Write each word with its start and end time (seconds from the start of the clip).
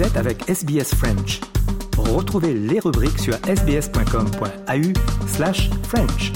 Vous 0.00 0.06
êtes 0.06 0.16
avec 0.16 0.48
SBS 0.48 0.94
French. 0.94 1.40
Retrouvez 1.98 2.54
les 2.54 2.80
rubriques 2.80 3.18
sur 3.18 3.34
sbs.com.au 3.34 5.28
slash 5.28 5.68
French. 5.82 6.32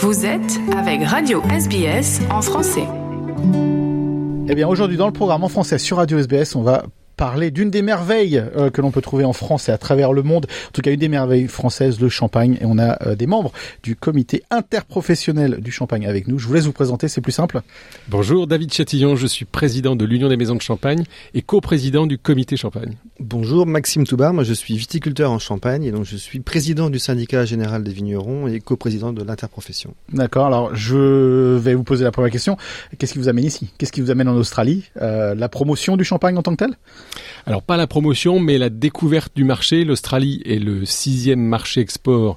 Vous 0.00 0.26
êtes 0.26 0.60
avec 0.76 1.02
Radio 1.02 1.42
SBS 1.44 2.20
en 2.30 2.42
français. 2.42 2.86
Eh 4.50 4.54
bien, 4.54 4.68
aujourd'hui, 4.68 4.98
dans 4.98 5.06
le 5.06 5.14
programme 5.14 5.42
en 5.42 5.48
français 5.48 5.78
sur 5.78 5.96
Radio 5.96 6.18
SBS, 6.18 6.54
on 6.54 6.62
va 6.62 6.84
parler 7.18 7.50
d'une 7.50 7.68
des 7.68 7.82
merveilles 7.82 8.42
euh, 8.56 8.70
que 8.70 8.80
l'on 8.80 8.90
peut 8.90 9.02
trouver 9.02 9.24
en 9.24 9.34
France 9.34 9.68
et 9.68 9.72
à 9.72 9.76
travers 9.76 10.14
le 10.14 10.22
monde. 10.22 10.46
En 10.68 10.72
tout 10.72 10.80
cas, 10.80 10.92
une 10.92 11.00
des 11.00 11.08
merveilles 11.08 11.48
françaises, 11.48 12.00
le 12.00 12.08
champagne. 12.08 12.56
Et 12.62 12.64
on 12.64 12.78
a 12.78 12.96
euh, 13.06 13.14
des 13.16 13.26
membres 13.26 13.52
du 13.82 13.96
comité 13.96 14.44
interprofessionnel 14.50 15.60
du 15.60 15.72
champagne 15.72 16.06
avec 16.06 16.28
nous. 16.28 16.38
Je 16.38 16.46
vous 16.46 16.54
laisse 16.54 16.64
vous 16.64 16.72
présenter, 16.72 17.08
c'est 17.08 17.20
plus 17.20 17.32
simple. 17.32 17.60
Bonjour, 18.08 18.46
David 18.46 18.72
Chatillon, 18.72 19.16
je 19.16 19.26
suis 19.26 19.44
président 19.44 19.96
de 19.96 20.04
l'Union 20.04 20.28
des 20.28 20.36
maisons 20.36 20.54
de 20.54 20.62
champagne 20.62 21.04
et 21.34 21.42
coprésident 21.42 22.06
du 22.06 22.18
comité 22.18 22.56
champagne. 22.56 22.94
Bonjour, 23.20 23.66
Maxime 23.66 24.06
Toubar, 24.06 24.32
moi 24.32 24.44
je 24.44 24.54
suis 24.54 24.76
viticulteur 24.76 25.32
en 25.32 25.40
Champagne 25.40 25.82
et 25.82 25.90
donc 25.90 26.04
je 26.04 26.16
suis 26.16 26.38
président 26.38 26.88
du 26.88 27.00
syndicat 27.00 27.44
général 27.44 27.82
des 27.82 27.90
vignerons 27.92 28.46
et 28.46 28.60
coprésident 28.60 29.12
de 29.12 29.24
l'interprofession. 29.24 29.94
D'accord, 30.12 30.46
alors 30.46 30.76
je 30.76 31.56
vais 31.56 31.74
vous 31.74 31.82
poser 31.82 32.04
la 32.04 32.12
première 32.12 32.30
question. 32.30 32.56
Qu'est-ce 32.96 33.14
qui 33.14 33.18
vous 33.18 33.28
amène 33.28 33.44
ici? 33.44 33.70
Qu'est-ce 33.76 33.90
qui 33.90 34.00
vous 34.00 34.12
amène 34.12 34.28
en 34.28 34.36
Australie? 34.36 34.84
Euh, 35.02 35.34
La 35.34 35.48
promotion 35.48 35.96
du 35.96 36.04
champagne 36.04 36.38
en 36.38 36.42
tant 36.42 36.52
que 36.52 36.64
tel? 36.64 36.76
Alors 37.46 37.62
pas 37.62 37.76
la 37.76 37.86
promotion, 37.86 38.40
mais 38.40 38.58
la 38.58 38.68
découverte 38.70 39.32
du 39.34 39.44
marché. 39.44 39.84
L'Australie 39.84 40.42
est 40.44 40.58
le 40.58 40.84
sixième 40.84 41.40
marché 41.40 41.80
export 41.80 42.36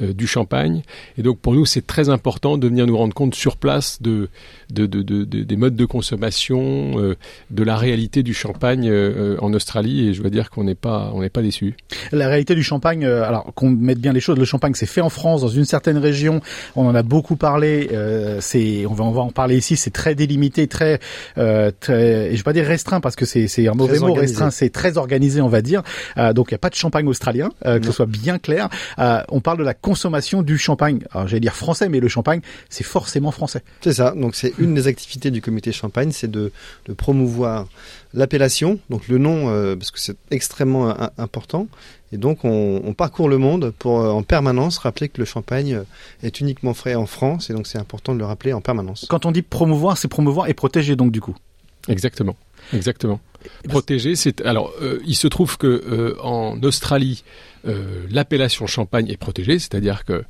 euh, 0.00 0.12
du 0.12 0.26
champagne. 0.26 0.82
Et 1.18 1.22
donc 1.22 1.38
pour 1.40 1.54
nous, 1.54 1.66
c'est 1.66 1.86
très 1.86 2.08
important 2.08 2.58
de 2.58 2.66
venir 2.68 2.86
nous 2.86 2.96
rendre 2.96 3.14
compte 3.14 3.34
sur 3.34 3.56
place 3.56 4.00
de, 4.00 4.28
de, 4.70 4.86
de, 4.86 5.02
de- 5.02 5.24
de- 5.24 5.42
des 5.42 5.56
modes 5.56 5.74
de 5.76 5.84
consommation, 5.84 6.92
euh, 6.98 7.16
de 7.50 7.62
la 7.62 7.76
réalité 7.76 8.22
du 8.22 8.34
champagne 8.34 8.88
euh, 8.88 9.36
en 9.40 9.52
Australie. 9.54 10.08
Et 10.08 10.14
je 10.14 10.20
dois 10.20 10.30
dire 10.30 10.50
qu'on 10.50 10.64
n'est 10.64 10.74
pas, 10.74 11.10
on 11.14 11.20
n'est 11.22 11.28
pas 11.30 11.42
déçus. 11.42 11.74
La 12.12 12.28
réalité 12.28 12.54
du 12.54 12.62
champagne, 12.62 13.04
euh, 13.04 13.24
alors 13.24 13.52
qu'on 13.54 13.70
mette 13.70 13.98
bien 13.98 14.12
les 14.12 14.20
choses, 14.20 14.38
le 14.38 14.44
champagne 14.44 14.74
c'est 14.74 14.86
fait 14.86 15.00
en 15.00 15.10
France, 15.10 15.40
dans 15.40 15.48
une 15.48 15.64
certaine 15.64 15.98
région, 15.98 16.40
on 16.76 16.86
en 16.86 16.94
a 16.94 17.02
beaucoup 17.02 17.36
parlé, 17.36 17.88
euh, 17.92 18.38
c'est, 18.40 18.86
on 18.86 18.94
va, 18.94 19.04
on 19.04 19.10
va 19.10 19.22
en 19.22 19.30
parler 19.30 19.56
ici, 19.56 19.76
c'est 19.76 19.90
très 19.90 20.14
délimité, 20.14 20.66
très, 20.68 21.00
euh, 21.38 21.70
très, 21.80 22.28
et 22.28 22.32
je 22.32 22.36
vais 22.36 22.42
pas 22.42 22.52
dire 22.52 22.64
restreint 22.66 23.00
parce 23.00 23.16
que 23.16 23.24
c'est, 23.24 23.48
c'est 23.48 23.66
un 23.68 23.74
mauvais 23.74 23.98
mot, 24.08 24.11
organisé. 24.12 24.34
restreint, 24.34 24.50
c'est 24.50 24.70
très 24.70 24.96
organisé, 24.96 25.40
on 25.40 25.48
va 25.48 25.62
dire. 25.62 25.82
Euh, 26.18 26.32
donc 26.32 26.50
il 26.50 26.54
n'y 26.54 26.56
a 26.56 26.58
pas 26.58 26.70
de 26.70 26.74
champagne 26.74 27.06
australien, 27.06 27.50
euh, 27.66 27.78
que 27.78 27.86
ce 27.86 27.92
soit 27.92 28.06
bien 28.06 28.38
clair. 28.38 28.68
Euh, 28.98 29.22
on 29.28 29.40
parle 29.40 29.58
de 29.58 29.64
la 29.64 29.74
consommation 29.74 30.42
du 30.42 30.58
champagne. 30.58 31.00
Alors 31.10 31.28
j'allais 31.28 31.40
dire 31.40 31.54
français, 31.56 31.88
mais 31.88 32.00
le 32.00 32.08
champagne 32.08 32.40
c'est 32.68 32.84
forcément 32.84 33.30
français. 33.30 33.62
C'est 33.80 33.94
ça, 33.94 34.14
donc 34.16 34.34
c'est 34.34 34.54
une 34.58 34.74
des 34.74 34.86
activités 34.86 35.30
du 35.30 35.40
comité 35.40 35.72
Champagne, 35.72 36.12
c'est 36.12 36.30
de, 36.30 36.52
de 36.86 36.92
promouvoir 36.92 37.66
l'appellation, 38.14 38.78
donc 38.90 39.08
le 39.08 39.18
nom, 39.18 39.48
euh, 39.48 39.76
parce 39.76 39.90
que 39.90 39.98
c'est 39.98 40.16
extrêmement 40.30 40.90
euh, 40.90 41.06
important. 41.18 41.66
Et 42.12 42.18
donc 42.18 42.44
on, 42.44 42.82
on 42.84 42.92
parcourt 42.92 43.28
le 43.28 43.38
monde 43.38 43.72
pour 43.78 44.00
euh, 44.00 44.10
en 44.10 44.22
permanence 44.22 44.78
rappeler 44.78 45.08
que 45.08 45.18
le 45.18 45.24
champagne 45.24 45.80
est 46.22 46.40
uniquement 46.40 46.74
frais 46.74 46.94
en 46.94 47.06
France 47.06 47.48
et 47.48 47.54
donc 47.54 47.66
c'est 47.66 47.78
important 47.78 48.14
de 48.14 48.18
le 48.18 48.26
rappeler 48.26 48.52
en 48.52 48.60
permanence. 48.60 49.06
Quand 49.08 49.24
on 49.24 49.32
dit 49.32 49.42
promouvoir, 49.42 49.96
c'est 49.96 50.08
promouvoir 50.08 50.48
et 50.48 50.54
protéger 50.54 50.94
donc 50.94 51.10
du 51.10 51.20
coup. 51.20 51.34
Exactement, 51.88 52.36
exactement. 52.72 53.18
Protéger, 53.68 54.16
c'est 54.16 54.40
alors 54.42 54.72
euh, 54.82 55.00
il 55.06 55.16
se 55.16 55.28
trouve 55.28 55.56
que 55.56 55.66
euh, 55.66 56.16
en 56.22 56.60
Australie, 56.62 57.24
euh, 57.66 58.06
l'appellation 58.10 58.66
champagne 58.66 59.08
est 59.08 59.16
protégée, 59.16 59.58
c'est-à-dire 59.58 60.04
que 60.04 60.24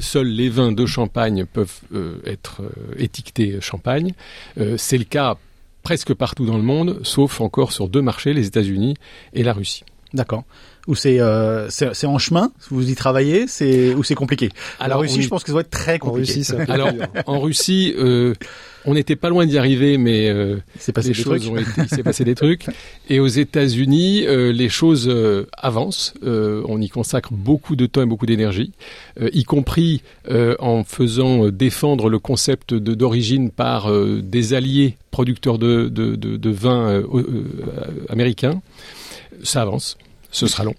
seuls 0.00 0.28
les 0.28 0.48
vins 0.48 0.72
de 0.72 0.86
champagne 0.86 1.46
peuvent 1.46 1.80
être 2.26 2.62
étiquetés 2.98 3.58
champagne. 3.60 4.12
C'est 4.76 4.98
le 4.98 5.04
cas 5.04 5.36
presque 5.82 6.14
partout 6.14 6.46
dans 6.46 6.56
le 6.56 6.62
monde, 6.62 7.00
sauf 7.02 7.40
encore 7.40 7.72
sur 7.72 7.88
deux 7.88 8.02
marchés, 8.02 8.32
les 8.32 8.46
États-Unis 8.46 8.94
et 9.32 9.42
la 9.42 9.52
Russie. 9.52 9.84
D'accord. 10.12 10.44
Ou 10.86 10.94
c'est, 10.94 11.18
euh, 11.18 11.70
c'est, 11.70 11.94
c'est 11.94 12.06
en 12.06 12.18
chemin, 12.18 12.52
vous 12.70 12.90
y 12.90 12.94
travaillez, 12.94 13.46
c'est, 13.46 13.94
ou 13.94 14.04
c'est 14.04 14.14
compliqué? 14.14 14.50
Alors, 14.78 15.00
Russie, 15.00 15.14
on 15.16 15.20
y- 15.20 15.22
je 15.22 15.28
pense 15.28 15.42
que 15.42 15.48
ça 15.48 15.54
va 15.54 15.60
être 15.62 15.70
très 15.70 15.94
En 15.94 15.98
compliqué. 16.10 16.32
Russie, 16.32 16.44
c'est 16.44 16.60
un 16.60 16.66
peu 16.66 16.72
Alors, 16.72 16.90
en 17.26 17.40
Russie, 17.40 17.94
euh, 17.96 18.34
on 18.84 18.92
n'était 18.92 19.16
pas 19.16 19.30
loin 19.30 19.46
d'y 19.46 19.56
arriver, 19.56 19.96
mais 19.96 20.28
euh, 20.28 20.58
Il 20.74 20.80
s'est 20.82 20.92
passé 20.92 21.08
les 21.08 21.14
des 21.14 21.22
choses 21.22 21.40
trucs. 21.40 21.52
ont 21.52 21.56
été, 21.56 21.70
il 21.78 21.88
s'est 21.88 22.02
passé 22.02 22.24
des 22.24 22.34
trucs. 22.34 22.66
Et 23.08 23.18
aux 23.18 23.26
États-Unis, 23.28 24.26
euh, 24.26 24.52
les 24.52 24.68
choses 24.68 25.08
euh, 25.08 25.46
avancent. 25.56 26.12
Euh, 26.22 26.62
on 26.68 26.78
y 26.82 26.90
consacre 26.90 27.32
beaucoup 27.32 27.76
de 27.76 27.86
temps 27.86 28.02
et 28.02 28.06
beaucoup 28.06 28.26
d'énergie, 28.26 28.72
euh, 29.22 29.30
y 29.32 29.44
compris 29.44 30.02
euh, 30.30 30.54
en 30.58 30.84
faisant 30.84 31.48
défendre 31.48 32.10
le 32.10 32.18
concept 32.18 32.74
de- 32.74 32.94
d'origine 32.94 33.50
par 33.50 33.90
euh, 33.90 34.20
des 34.22 34.52
alliés 34.52 34.96
producteurs 35.10 35.56
de, 35.58 35.88
de, 35.88 36.14
de, 36.14 36.36
de 36.36 36.50
vins 36.50 36.90
euh, 36.90 37.06
euh, 37.14 37.44
américains. 38.10 38.60
Ça 39.42 39.62
avance. 39.62 39.96
Ce 40.34 40.46
sera 40.46 40.64
long. 40.64 40.74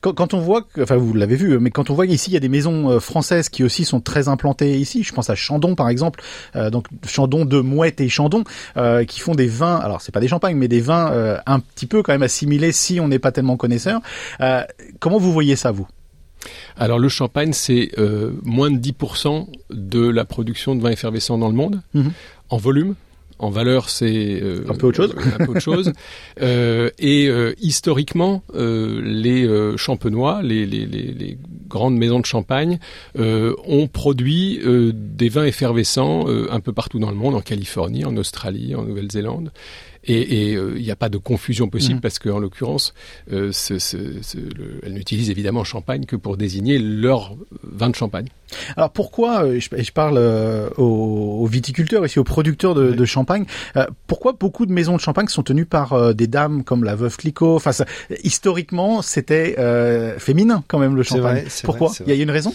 Quand, 0.00 0.14
quand 0.14 0.32
on 0.32 0.40
voit, 0.40 0.62
que- 0.62 0.80
enfin 0.80 0.96
vous 0.96 1.12
l'avez 1.12 1.36
vu, 1.36 1.58
mais 1.58 1.70
quand 1.70 1.90
on 1.90 1.94
voit 1.94 2.06
qu'ici 2.06 2.30
il 2.30 2.34
y 2.34 2.36
a 2.38 2.40
des 2.40 2.48
maisons 2.48 2.90
euh, 2.90 3.00
françaises 3.00 3.50
qui 3.50 3.62
aussi 3.64 3.84
sont 3.84 4.00
très 4.00 4.26
implantées 4.28 4.78
ici, 4.78 5.02
je 5.02 5.12
pense 5.12 5.28
à 5.28 5.34
Chandon 5.34 5.74
par 5.74 5.90
exemple, 5.90 6.22
euh, 6.56 6.70
donc 6.70 6.86
Chandon 7.06 7.44
de 7.44 7.60
Mouette 7.60 8.00
et 8.00 8.08
Chandon, 8.08 8.44
euh, 8.78 9.04
qui 9.04 9.20
font 9.20 9.34
des 9.34 9.46
vins, 9.46 9.76
alors 9.76 10.00
c'est 10.00 10.10
pas 10.10 10.20
des 10.20 10.28
champagnes, 10.28 10.56
mais 10.56 10.68
des 10.68 10.80
vins 10.80 11.12
euh, 11.12 11.36
un 11.44 11.60
petit 11.60 11.84
peu 11.84 12.02
quand 12.02 12.12
même 12.12 12.22
assimilés 12.22 12.72
si 12.72 12.98
on 12.98 13.08
n'est 13.08 13.18
pas 13.18 13.30
tellement 13.30 13.58
connaisseur. 13.58 14.00
Comment 15.00 15.18
vous 15.18 15.32
voyez 15.34 15.54
ça 15.54 15.70
vous? 15.70 15.86
Alors 16.78 16.98
le 16.98 17.10
champagne, 17.10 17.52
c'est 17.52 17.90
moins 18.44 18.70
de 18.70 18.78
10% 18.78 19.48
de 19.70 20.08
la 20.08 20.24
production 20.24 20.76
de 20.76 20.80
vins 20.82 20.90
effervescents 20.92 21.36
dans 21.36 21.48
le 21.48 21.54
monde, 21.54 21.82
Mhm. 21.92 22.12
en 22.48 22.56
volume. 22.56 22.94
En 23.40 23.50
valeur, 23.50 23.88
c'est 23.88 24.40
euh, 24.42 24.64
Un 24.68 24.74
peu 24.74 24.88
autre 24.88 24.96
chose. 24.96 25.14
un 25.38 25.44
peu 25.44 25.50
autre 25.52 25.60
chose. 25.60 25.92
Euh, 26.40 26.90
et 27.00 27.26
euh, 27.28 27.52
historiquement, 27.60 28.42
euh, 28.54 29.00
les 29.02 29.44
euh, 29.44 29.76
champenois, 29.76 30.40
les, 30.42 30.66
les, 30.66 30.86
les, 30.86 31.12
les 31.12 31.38
grandes 31.68 31.96
maisons 31.96 32.20
de 32.20 32.26
champagne, 32.26 32.78
euh, 33.18 33.54
ont 33.66 33.88
produit 33.88 34.60
euh, 34.64 34.92
des 34.94 35.28
vins 35.28 35.44
effervescents 35.44 36.28
euh, 36.28 36.46
un 36.52 36.60
peu 36.60 36.72
partout 36.72 37.00
dans 37.00 37.10
le 37.10 37.16
monde, 37.16 37.34
en 37.34 37.40
Californie, 37.40 38.04
en 38.04 38.16
Australie, 38.16 38.74
en 38.76 38.82
Nouvelle-Zélande. 38.84 39.50
Et 40.10 40.52
il 40.52 40.80
n'y 40.82 40.90
a 40.92 40.96
pas 40.96 41.08
de 41.10 41.18
confusion 41.18 41.68
possible 41.68 41.96
Mhm. 41.96 42.00
parce 42.00 42.18
qu'en 42.18 42.38
l'occurrence, 42.38 42.94
euh, 43.32 43.50
ce- 43.52 43.78
ce- 43.78 44.22
ce- 44.22 44.38
le- 44.38 44.78
elles 44.82 44.94
n'utilisent 44.94 45.28
évidemment 45.28 45.64
champagne 45.64 46.04
que 46.06 46.16
pour 46.16 46.36
désigner 46.38 46.78
leur 46.78 47.36
vin 47.62 47.90
de 47.90 47.94
champagne. 47.96 48.28
Alors 48.76 48.90
pourquoi, 48.90 49.44
euh, 49.44 49.60
je, 49.60 49.68
je 49.82 49.92
parle 49.92 50.16
euh, 50.18 50.68
aux, 50.76 51.46
viticulteurs 51.46 52.04
ici, 52.04 52.18
aux 52.18 52.24
producteurs 52.24 52.74
de, 52.74 52.90
Oui. 52.90 52.96
de 52.96 53.04
champagne, 53.04 53.44
euh, 53.76 53.86
pourquoi 54.06 54.32
beaucoup 54.32 54.66
de 54.66 54.72
maisons 54.72 54.96
de 54.96 55.00
champagne 55.00 55.28
sont 55.28 55.42
tenues 55.42 55.66
par 55.66 56.14
des 56.14 56.26
dames 56.26 56.64
comme 56.64 56.84
la 56.84 56.94
veuve 56.94 57.16
Clicquot? 57.16 57.56
Enfin, 57.56 57.72
ça- 57.72 57.86
historiquement, 58.24 59.02
c'était 59.02 59.56
euh, 59.58 60.18
féminin 60.18 60.62
quand 60.68 60.78
même 60.78 60.96
le 60.96 61.02
champagne. 61.02 61.42
vrai, 61.42 61.46
pourquoi? 61.64 61.88
vrai, 61.88 62.04
Il 62.06 62.14
y 62.14 62.20
a 62.20 62.22
une 62.22 62.30
raison? 62.30 62.52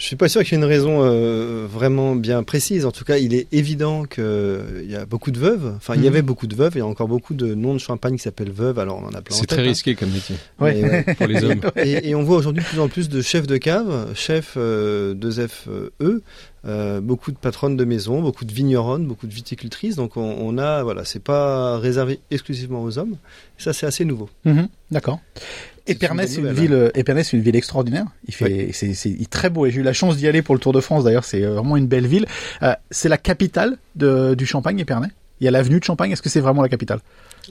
Je 0.00 0.06
suis 0.06 0.16
pas 0.16 0.30
sûr 0.30 0.42
qu'il 0.44 0.52
y 0.52 0.54
ait 0.54 0.64
une 0.64 0.64
raison 0.64 1.02
euh, 1.04 1.66
vraiment 1.70 2.16
bien 2.16 2.42
précise. 2.42 2.86
En 2.86 2.90
tout 2.90 3.04
cas, 3.04 3.18
il 3.18 3.34
est 3.34 3.46
évident 3.52 4.04
qu'il 4.04 4.86
y 4.88 4.96
a 4.96 5.04
beaucoup 5.04 5.30
de 5.30 5.38
veuves. 5.38 5.74
Enfin, 5.76 5.94
il 5.94 5.98
y 6.00 6.04
Mhm. 6.04 6.08
avait 6.08 6.22
beaucoup 6.22 6.46
de 6.46 6.54
veuves. 6.56 6.72
Il 6.74 6.78
y 6.78 6.80
a 6.80 6.86
encore 6.86 7.06
beaucoup 7.06 7.34
de 7.34 7.54
noms 7.54 7.74
de 7.74 7.78
champagne 7.80 8.16
qui 8.16 8.22
s'appellent 8.22 8.50
veuves. 8.50 8.78
Alors, 8.78 8.96
on 8.96 9.04
en 9.04 9.12
a 9.12 9.20
plein 9.20 9.36
C'est 9.36 9.42
tête, 9.42 9.58
très 9.58 9.60
hein. 9.60 9.64
risqué 9.68 9.94
comme 9.94 10.08
métier 10.10 10.36
Ouais. 10.58 10.80
Mais 10.80 10.88
ouais. 11.06 11.14
pour 11.14 11.26
les 11.26 11.44
hommes. 11.44 11.60
et, 11.76 12.08
et 12.08 12.14
on 12.14 12.22
voit 12.22 12.38
aujourd'hui 12.38 12.62
de 12.62 12.68
plus 12.68 12.80
en 12.80 12.88
plus 12.88 13.10
de 13.10 13.20
chefs 13.20 13.46
de 13.46 13.58
cave, 13.58 14.14
chefs 14.14 14.54
euh, 14.56 15.12
2FE, 15.14 16.22
euh, 16.66 17.00
beaucoup 17.02 17.30
de 17.30 17.36
patronnes 17.36 17.76
de 17.76 17.84
maison, 17.84 18.22
beaucoup 18.22 18.46
de 18.46 18.52
vigneronnes, 18.54 19.06
beaucoup 19.06 19.26
de 19.26 19.34
viticultrices. 19.34 19.96
Donc 19.96 20.16
on, 20.16 20.22
on 20.40 20.56
a, 20.56 20.82
voilà, 20.82 21.04
c'est 21.04 21.22
pas 21.22 21.78
réservé 21.78 22.20
exclusivement 22.30 22.82
aux 22.82 22.98
hommes. 22.98 23.16
Ça, 23.58 23.74
c'est 23.74 23.84
assez 23.84 24.06
nouveau. 24.06 24.30
Mhm, 24.46 24.68
D'accord. 24.90 25.20
Épernay, 25.86 26.26
c'est 26.26 26.40
une 26.40 26.52
ville, 26.52 26.72
euh, 26.72 26.90
Épernay, 26.94 27.24
c'est 27.24 27.36
une 27.36 27.42
ville 27.42 27.56
extraordinaire. 27.56 28.06
Il 28.28 28.34
fait, 28.34 28.70
c'est, 28.72 28.94
c'est 28.94 29.16
très 29.28 29.50
beau. 29.50 29.66
Et 29.66 29.70
j'ai 29.70 29.80
eu 29.80 29.84
la 29.84 29.92
chance 29.92 30.16
d'y 30.16 30.28
aller 30.28 30.42
pour 30.42 30.54
le 30.54 30.60
Tour 30.60 30.72
de 30.72 30.80
France. 30.80 31.04
D'ailleurs, 31.04 31.24
c'est 31.24 31.44
euh, 31.44 31.54
vraiment 31.54 31.76
une 31.76 31.86
belle 31.86 32.06
ville. 32.06 32.26
Euh, 32.62 32.74
c'est 32.90 33.08
la 33.08 33.18
capitale 33.18 33.78
de, 33.96 34.34
du 34.34 34.46
Champagne, 34.46 34.78
Épernay? 34.78 35.08
Il 35.40 35.44
y 35.44 35.48
a 35.48 35.50
l'avenue 35.50 35.78
de 35.78 35.84
Champagne? 35.84 36.10
Est-ce 36.10 36.22
que 36.22 36.28
c'est 36.28 36.40
vraiment 36.40 36.62
la 36.62 36.68
capitale? 36.68 37.00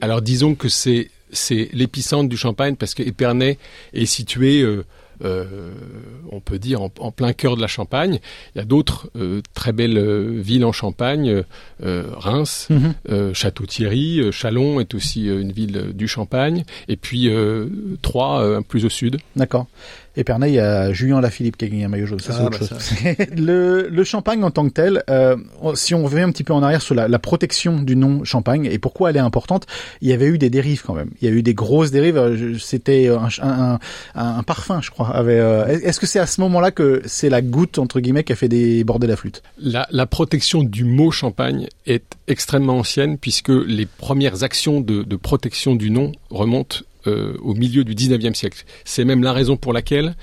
Alors 0.01 0.21
disons 0.21 0.55
que 0.55 0.69
c'est 0.69 1.09
c'est 1.31 1.69
l'épicentre 1.73 2.29
du 2.29 2.37
Champagne 2.37 2.75
parce 2.75 2.93
que 2.93 3.03
Épernay 3.03 3.57
est 3.93 4.05
situé, 4.05 4.61
euh, 4.61 4.85
on 5.23 6.39
peut 6.39 6.59
dire, 6.59 6.81
en, 6.81 6.91
en 6.99 7.11
plein 7.11 7.33
cœur 7.33 7.55
de 7.55 7.61
la 7.61 7.67
Champagne. 7.67 8.19
Il 8.55 8.59
y 8.59 8.61
a 8.61 8.65
d'autres 8.65 9.09
euh, 9.15 9.41
très 9.53 9.71
belles 9.71 9.97
euh, 9.97 10.39
villes 10.41 10.65
en 10.65 10.71
Champagne, 10.71 11.43
euh, 11.83 12.03
Reims, 12.15 12.67
Mhm. 12.69 12.93
euh, 13.09 13.33
Château-Thierry, 13.33 14.19
euh, 14.21 14.31
Chalon 14.31 14.79
est 14.79 14.93
aussi 14.93 15.27
euh, 15.29 15.41
une 15.41 15.51
ville 15.51 15.77
euh, 15.77 15.93
du 15.93 16.07
Champagne, 16.07 16.63
et 16.87 16.95
puis 16.95 17.29
euh, 17.29 17.67
Troyes, 18.01 18.41
euh, 18.41 18.61
plus 18.61 18.85
au 18.85 18.89
sud. 18.89 19.17
D'accord. 19.35 19.67
Épernay, 20.15 20.49
il 20.51 20.55
y 20.55 20.59
a 20.59 20.91
Julien 20.91 21.21
Lafilippe 21.21 21.57
qui 21.57 21.65
a 21.65 21.67
gagné 21.67 21.85
un 21.85 21.87
maillot 21.87 22.05
jaune. 22.05 22.19
Ça, 22.19 22.33
c'est 22.33 22.39
Ah, 22.41 22.45
autre 22.45 22.59
bah, 22.59 22.67
chose. 22.67 23.27
le, 23.37 23.87
le 23.89 24.03
champagne 24.03 24.43
en 24.43 24.51
tant 24.51 24.67
que 24.67 24.73
tel, 24.73 25.03
euh, 25.09 25.35
si 25.75 25.93
on 25.95 26.03
revient 26.03 26.21
un 26.21 26.31
petit 26.31 26.43
peu 26.43 26.53
en 26.53 26.63
arrière 26.63 26.81
sur 26.81 26.95
la, 26.95 27.07
la 27.07 27.19
protection 27.19 27.81
du 27.81 27.95
nom 27.95 28.23
champagne 28.23 28.65
et 28.65 28.79
pourquoi 28.79 29.09
elle 29.11 29.17
est 29.17 29.19
importante, 29.21 29.65
il 30.01 30.09
y 30.09 30.13
avait 30.13 30.25
eu 30.27 30.37
des 30.37 30.49
dérives 30.49 30.83
quand 30.85 30.93
même. 30.93 31.09
Il 31.21 31.29
y 31.29 31.31
a 31.31 31.33
eu 31.33 31.43
des 31.43 31.53
grosses 31.53 31.91
dérives. 31.91 32.17
Euh, 32.17 32.57
C'était 32.59 33.07
un, 33.09 33.27
un, 33.41 33.79
un, 34.15 34.37
un 34.37 34.43
parfum, 34.43 34.81
je 34.81 34.89
crois. 34.91 35.09
Avait, 35.15 35.39
euh, 35.39 35.65
Est-ce 35.67 35.99
que 35.99 36.05
c'est 36.07 36.19
à 36.19 36.27
ce 36.27 36.41
moment-là 36.41 36.71
que 36.71 37.01
c'est 37.05 37.29
la 37.29 37.41
goutte 37.41 37.79
entre 37.79 37.99
guillemets 37.99 38.23
qui 38.23 38.33
a 38.33 38.35
fait 38.35 38.49
déborder 38.49 39.07
la 39.07 39.15
flûte? 39.15 39.41
La, 39.57 39.87
la 39.91 40.05
protection 40.05 40.63
du 40.63 40.83
mot 40.83 41.11
champagne 41.11 41.67
est 41.85 42.03
extrêmement 42.27 42.79
ancienne 42.79 43.17
puisque 43.17 43.49
les 43.49 43.85
premières 43.85 44.43
actions 44.43 44.81
de, 44.81 45.03
de 45.03 45.15
protection 45.15 45.75
du 45.75 45.91
nom 45.91 46.11
remontent 46.29 46.79
euh, 47.09 47.37
au 47.41 47.53
milieu 47.53 47.83
du 47.83 47.95
19e 47.95 48.33
siècle. 48.33 48.63
C'est 48.85 49.05
même 49.05 49.23
la 49.23 49.33
raison 49.33 49.57
pour 49.57 49.73
laquelle 49.73 50.15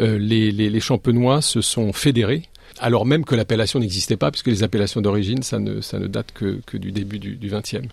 euh, 0.00 0.18
les, 0.18 0.80
champenois 0.80 1.42
se 1.42 1.60
sont 1.60 1.92
fédérés 1.92 2.42
alors 2.80 3.06
même 3.06 3.24
que 3.24 3.34
l'appellation 3.34 3.78
n'existait 3.80 4.16
pas, 4.16 4.30
puisque 4.30 4.46
les 4.48 4.62
appellations 4.62 5.00
d'origine, 5.00 5.42
ça 5.42 5.58
ne, 5.58 5.80
ça 5.80 5.98
ne 5.98 6.06
date 6.06 6.32
que, 6.32 6.60
que 6.66 6.76
du 6.76 6.92
début 6.92 7.18
du, 7.18 7.50
20e. 7.50 7.84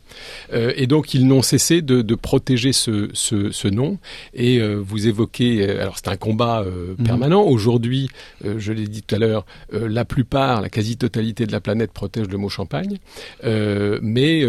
Euh, 0.53 0.73
et 0.75 0.87
donc, 0.87 1.13
ils 1.13 1.27
n'ont 1.27 1.41
cessé 1.41 1.81
de, 1.81 2.01
de 2.01 2.15
protéger 2.15 2.71
ce, 2.73 3.09
ce, 3.13 3.51
ce 3.51 3.67
nom. 3.67 3.97
Et 4.33 4.59
euh, 4.59 4.75
vous 4.75 5.07
évoquez, 5.07 5.67
euh, 5.69 5.81
alors 5.81 5.97
c'est 5.97 6.07
un 6.07 6.17
combat 6.17 6.61
euh, 6.61 6.95
Mhm. 6.97 7.05
permanent. 7.05 7.43
Aujourd'hui, 7.43 8.09
je 8.43 8.71
l'ai 8.73 8.87
dit 8.87 9.03
tout 9.03 9.15
à 9.15 9.19
l'heure, 9.19 9.45
la 9.71 10.05
plupart, 10.05 10.61
la 10.61 10.69
quasi-totalité 10.69 11.45
de 11.45 11.51
la 11.51 11.59
planète 11.59 11.91
protège 11.91 12.27
le 12.27 12.37
mot 12.37 12.49
champagne. 12.49 12.97
Mais, 13.43 14.43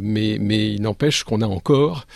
mais, 0.00 0.38
mais 0.40 0.72
il 0.72 0.82
n'empêche 0.82 1.24
qu'on 1.24 1.40
a 1.42 1.46
encore 1.46 2.06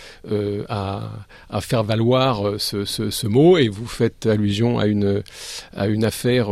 à, 0.69 1.11
à 1.51 1.61
faire 1.61 1.83
valoir 1.85 2.55
ce, 2.59 2.85
ce, 2.85 3.11
ce 3.11 3.27
mot. 3.27 3.59
Et 3.59 3.69
vous 3.69 3.87
faites 3.87 4.27
allusion 4.27 4.79
à 4.79 4.87
une, 4.87 5.23
à 5.75 5.87
une 5.89 6.05
affaire 6.05 6.49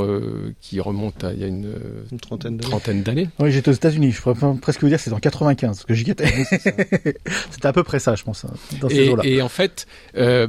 qui 0.61 0.81
remonte 0.81 1.04
à 1.23 1.33
il 1.33 1.41
y 1.41 1.45
a 1.45 1.47
une 1.47 1.67
euh, 1.67 2.05
Une 2.13 2.19
trentaine 2.21 2.57
d'années. 2.57 2.71
trentaine 2.71 3.03
d'années. 3.03 3.29
Oui, 3.39 3.51
j'étais 3.53 3.71
aux 3.71 3.75
États-Unis. 3.75 4.13
Je 4.13 4.21
pourrais 4.23 4.37
presque 4.61 4.81
vous 4.83 4.89
dire 4.89 4.99
que 4.99 5.05
c'est 5.05 5.13
en 5.13 5.19
95 5.19 5.85
que 5.85 5.95
j'y 5.95 6.11
étais. 6.11 6.27
C'était 7.51 7.67
à 7.67 7.73
peu 7.73 7.83
près 7.83 7.99
ça, 7.99 8.15
je 8.15 8.23
pense, 8.25 8.45
hein, 8.45 8.51
dans 8.81 8.89
ces 8.89 8.97
Et, 8.97 9.07
jours-là. 9.07 9.25
et 9.27 9.43
en 9.43 9.49
fait, 9.49 9.87
euh, 10.17 10.49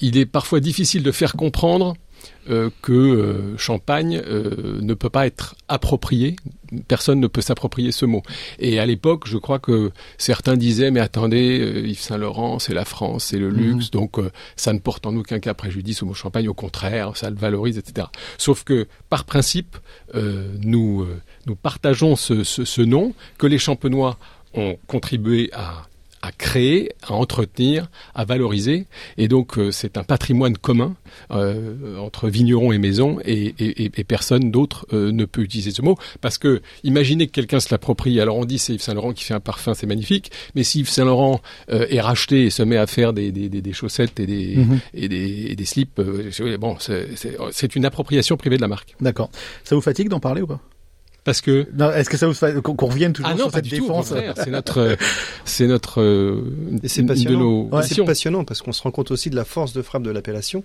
il 0.00 0.16
est 0.18 0.26
parfois 0.26 0.60
difficile 0.60 1.02
de 1.02 1.12
faire 1.12 1.34
comprendre 1.34 1.94
euh, 2.48 2.70
que 2.82 2.92
euh, 2.92 3.56
Champagne 3.58 4.20
euh, 4.26 4.78
ne 4.80 4.94
peut 4.94 5.10
pas 5.10 5.26
être 5.26 5.54
approprié. 5.68 6.36
Personne 6.88 7.20
ne 7.20 7.26
peut 7.26 7.42
s'approprier 7.42 7.92
ce 7.92 8.06
mot. 8.06 8.22
Et 8.58 8.80
à 8.80 8.86
l'époque, 8.86 9.26
je 9.26 9.36
crois 9.36 9.58
que 9.58 9.90
certains 10.18 10.56
disaient 10.56 10.90
mais 10.90 11.00
attendez, 11.00 11.82
Yves 11.84 12.00
Saint 12.00 12.16
Laurent, 12.16 12.58
c'est 12.58 12.74
la 12.74 12.84
France, 12.84 13.26
c'est 13.26 13.38
le 13.38 13.50
luxe, 13.50 13.90
donc 13.90 14.18
ça 14.56 14.72
ne 14.72 14.78
porte 14.78 15.06
en 15.06 15.14
aucun 15.16 15.38
cas 15.38 15.54
préjudice 15.54 16.02
au 16.02 16.06
mot 16.06 16.14
Champagne. 16.14 16.48
Au 16.48 16.54
contraire, 16.54 17.16
ça 17.16 17.28
le 17.28 17.36
valorise, 17.36 17.76
etc. 17.76 18.06
Sauf 18.38 18.64
que 18.64 18.86
par 19.08 19.24
principe, 19.24 19.76
nous 20.14 21.06
nous 21.46 21.56
partageons 21.56 22.16
ce, 22.16 22.44
ce, 22.44 22.64
ce 22.64 22.82
nom 22.82 23.14
que 23.38 23.46
les 23.46 23.58
Champenois 23.58 24.16
ont 24.54 24.76
contribué 24.86 25.50
à 25.52 25.86
à 26.22 26.32
créer, 26.32 26.90
à 27.02 27.12
entretenir, 27.14 27.90
à 28.14 28.24
valoriser. 28.24 28.86
Et 29.16 29.26
donc, 29.28 29.58
euh, 29.58 29.70
c'est 29.70 29.96
un 29.96 30.02
patrimoine 30.02 30.56
commun 30.58 30.94
euh, 31.30 31.96
entre 31.98 32.28
vignerons 32.28 32.72
et 32.72 32.78
maisons, 32.78 33.18
et, 33.24 33.54
et, 33.58 33.84
et- 34.00 34.04
personne 34.04 34.50
d'autre 34.50 34.86
euh, 34.92 35.12
ne 35.12 35.24
peut 35.24 35.40
utiliser 35.42 35.70
ce 35.70 35.82
mot. 35.82 35.96
Parce 36.20 36.36
que, 36.36 36.60
imaginez 36.84 37.26
que 37.26 37.32
quelqu'un 37.32 37.60
se 37.60 37.68
l'approprie. 37.70 38.20
Alors, 38.20 38.36
on 38.36 38.44
dit 38.44 38.58
c'est 38.58 38.74
Yves 38.74 38.82
Saint 38.82 38.94
Laurent 38.94 39.12
qui 39.12 39.24
fait 39.24 39.34
un 39.34 39.40
parfum, 39.40 39.72
c'est 39.74 39.86
magnifique. 39.86 40.30
Mais 40.54 40.62
si 40.64 40.80
Yves 40.80 40.88
Saint 40.90 41.04
Laurent 41.04 41.40
euh, 41.70 41.86
est 41.88 42.00
racheté 42.00 42.44
et 42.44 42.50
se 42.50 42.62
met 42.62 42.76
à 42.76 42.86
faire 42.86 43.12
des, 43.12 43.32
des, 43.32 43.48
des, 43.48 43.62
des 43.62 43.72
chaussettes 43.72 44.18
et 44.20 44.26
des, 44.26 44.56
Mhm. 44.56 44.80
et 44.94 45.08
des, 45.08 45.46
et 45.50 45.56
des 45.56 45.64
slips, 45.64 45.98
euh, 46.00 46.30
bon, 46.58 46.76
c'est 46.80 47.76
une 47.76 47.84
appropriation 47.84 48.36
privée 48.36 48.56
de 48.56 48.62
la 48.62 48.68
marque. 48.68 48.94
D'accord. 49.00 49.30
Ça 49.64 49.74
vous 49.74 49.80
fatigue 49.80 50.08
d'en 50.08 50.20
parler 50.20 50.42
ou 50.42 50.46
pas? 50.46 50.60
Parce 51.22 51.42
que 51.42 51.66
Non, 51.76 51.90
Est-ce 51.92 52.08
que 52.08 52.16
ça 52.16 52.26
vous 52.26 52.32
fa- 52.34 52.52
qu'on 52.52 52.86
revienne 52.86 53.12
toujours 53.12 53.30
ah 53.30 53.34
non, 53.34 53.44
sur 53.44 53.52
cette 53.52 53.64
du 53.64 53.76
tout. 53.78 53.84
Au 53.84 53.88
défense 54.00 54.14
c'est 54.36 54.50
notre, 54.50 54.78
euh, 54.80 54.96
c'est 55.44 55.66
notre, 55.66 56.00
euh, 56.00 56.42
c'est 56.84 57.02
passionnant. 57.02 57.68
Ouais. 57.70 57.82
C'est 57.82 58.02
passionnant 58.04 58.44
parce 58.44 58.62
qu'on 58.62 58.72
se 58.72 58.82
rend 58.82 58.90
compte 58.90 59.10
aussi 59.10 59.28
de 59.28 59.36
la 59.36 59.44
force 59.44 59.72
de 59.74 59.82
frappe 59.82 60.02
de 60.02 60.10
l'appellation. 60.10 60.64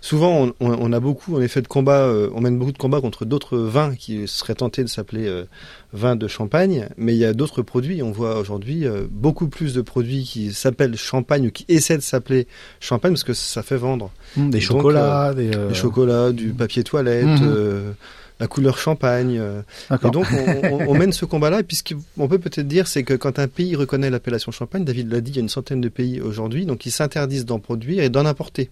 Souvent, 0.00 0.52
on, 0.60 0.66
on- 0.66 0.76
on 0.80 0.92
a 0.92 0.98
beaucoup, 1.00 1.36
en 1.36 1.40
effet, 1.40 1.62
de 1.62 1.68
combats, 1.68 2.00
euh, 2.06 2.28
on 2.34 2.40
mène 2.40 2.58
beaucoup 2.58 2.72
de 2.72 2.78
combats 2.78 3.00
contre 3.00 3.24
d'autres 3.24 3.56
vins 3.58 3.94
qui 3.94 4.26
seraient 4.26 4.56
tentés 4.56 4.82
de 4.82 4.88
s'appeler 4.88 5.28
euh, 5.28 5.44
vin 5.92 6.16
de 6.16 6.26
champagne, 6.26 6.88
mais 6.96 7.14
il 7.14 7.18
y 7.18 7.24
a 7.24 7.32
d'autres 7.32 7.62
produits. 7.62 8.02
On 8.02 8.10
voit 8.10 8.38
aujourd'hui 8.40 8.86
euh, 8.86 9.04
beaucoup 9.08 9.46
plus 9.46 9.72
de 9.72 9.82
produits 9.82 10.24
qui 10.24 10.52
s'appellent 10.52 10.96
champagne 10.96 11.46
ou 11.46 11.50
qui 11.52 11.64
essaient 11.68 11.96
de 11.98 12.02
s'appeler 12.02 12.48
champagne 12.80 13.12
parce 13.12 13.24
que 13.24 13.34
ça 13.34 13.62
fait 13.62 13.76
vendre. 13.76 14.10
Des 14.36 14.42
Donc, 14.58 14.60
chocolats, 14.62 15.32
des... 15.34 15.54
euh, 15.54 15.68
Du 15.68 15.74
chocolat, 15.76 16.32
du 16.32 16.48
papier 16.48 16.82
toilette, 16.82 17.24
Mhm. 17.26 17.94
La 18.40 18.46
couleur 18.46 18.78
champagne. 18.78 19.38
euh, 19.38 19.62
et 19.90 20.10
donc, 20.10 20.26
on, 20.32 20.66
on- 20.72 20.88
on 20.90 20.94
mène 20.94 21.12
ce 21.12 21.24
combat-là. 21.24 21.60
Et 21.60 21.62
puis, 21.62 21.76
ce 21.76 21.82
qu'on 22.16 22.28
peut 22.28 22.38
peut-être 22.38 22.66
dire, 22.68 22.86
c'est 22.88 23.02
que 23.04 23.14
quand 23.14 23.38
un 23.38 23.48
pays 23.48 23.76
reconnaît 23.76 24.10
l'appellation 24.10 24.52
champagne, 24.52 24.84
David 24.84 25.12
l'a 25.12 25.20
dit, 25.20 25.30
il 25.32 25.36
y 25.36 25.38
a 25.38 25.42
une 25.42 25.48
centaine 25.48 25.80
de 25.80 25.88
pays 25.88 26.20
aujourd'hui, 26.20 26.66
donc 26.66 26.86
ils 26.86 26.90
s'interdisent 26.90 27.44
d'en 27.46 27.58
produire 27.60 28.02
et 28.02 28.08
d'en 28.08 28.26
importer. 28.26 28.70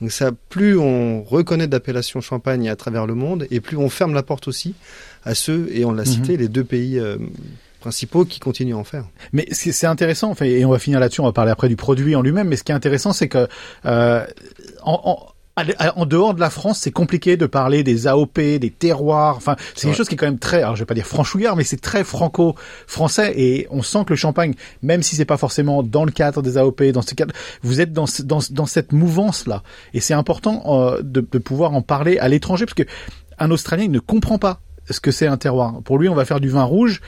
Donc, 0.00 0.12
ça, 0.12 0.30
plus 0.48 0.78
on 0.78 1.22
reconnaît 1.24 1.66
d'appellation 1.66 2.20
champagne 2.20 2.68
à 2.68 2.76
travers 2.76 3.06
le 3.06 3.14
monde, 3.14 3.46
et 3.50 3.60
plus 3.60 3.76
on 3.76 3.88
ferme 3.88 4.14
la 4.14 4.22
porte 4.22 4.48
aussi 4.48 4.74
à 5.24 5.34
ceux, 5.34 5.68
et 5.72 5.84
on 5.84 5.92
l'a 5.92 6.02
Mhm. 6.04 6.08
cité, 6.08 6.36
les 6.36 6.48
deux 6.48 6.64
pays 6.64 6.98
euh, 6.98 7.16
principaux 7.80 8.24
qui 8.24 8.40
continuent 8.40 8.74
à 8.74 8.78
en 8.78 8.84
faire. 8.84 9.04
Mais 9.32 9.46
c'est 9.52 9.86
intéressant, 9.86 10.30
enfin, 10.30 10.44
et 10.46 10.64
on 10.64 10.70
va 10.70 10.78
finir 10.78 11.00
là-dessus, 11.00 11.20
on 11.20 11.24
va 11.26 11.32
parler 11.32 11.50
après 11.52 11.68
du 11.68 11.76
produit 11.76 12.14
en 12.16 12.22
lui-même, 12.22 12.48
mais 12.48 12.56
ce 12.56 12.64
qui 12.64 12.72
est 12.72 12.74
intéressant, 12.74 13.12
c'est 13.12 13.28
que 13.28 13.46
euh, 13.86 14.24
en, 14.82 15.00
en, 15.04 15.14
à- 15.14 15.27
en 15.96 16.06
dehors 16.06 16.34
de 16.34 16.40
la 16.40 16.50
France, 16.50 16.80
c'est 16.80 16.90
compliqué 16.90 17.36
de 17.36 17.46
parler 17.46 17.82
des 17.82 18.06
AOP, 18.06 18.38
des 18.38 18.70
terroirs. 18.70 19.36
Enfin, 19.36 19.56
c'est 19.74 19.86
quelque 19.86 19.96
chose 19.96 20.08
qui 20.08 20.14
est 20.14 20.18
quand 20.18 20.26
même 20.26 20.38
très, 20.38 20.62
alors 20.62 20.76
je 20.76 20.82
vais 20.82 20.86
pas 20.86 20.94
dire 20.94 21.06
franchouillard, 21.06 21.56
mais 21.56 21.64
c'est 21.64 21.80
très 21.80 22.04
franco-français 22.04 23.32
et 23.36 23.66
on 23.70 23.82
sent 23.82 24.04
que 24.06 24.10
le 24.10 24.16
champagne, 24.16 24.54
même 24.82 25.02
si 25.02 25.16
c'est 25.16 25.24
pas 25.24 25.36
forcément 25.36 25.82
dans 25.82 26.04
le 26.04 26.12
cadre 26.12 26.42
des 26.42 26.58
AOP, 26.58 26.82
dans 26.92 27.02
ce 27.02 27.14
cadre, 27.14 27.34
vous 27.62 27.80
êtes 27.80 27.92
dans 27.92 28.06
dans, 28.24 28.40
dans 28.50 28.66
cette 28.66 28.92
mouvance-là. 28.92 29.62
Et 29.94 30.00
c'est 30.00 30.14
important 30.14 30.62
euh, 30.66 31.02
de, 31.02 31.20
de 31.20 31.38
pouvoir 31.38 31.74
en 31.74 31.82
parler 31.82 32.18
à 32.18 32.28
l'étranger 32.28 32.64
parce 32.64 32.74
que 32.74 32.84
un 33.38 33.50
Australien 33.50 33.84
il 33.84 33.92
ne 33.92 34.00
comprend 34.00 34.38
pas 34.38 34.60
ce 34.90 35.00
que 35.00 35.10
c'est 35.10 35.26
un 35.26 35.36
terroir. 35.36 35.82
Pour 35.84 35.98
lui, 35.98 36.08
on 36.08 36.14
va 36.14 36.24
faire 36.24 36.40
du 36.40 36.48
vin 36.48 36.64
rouge 36.64 37.00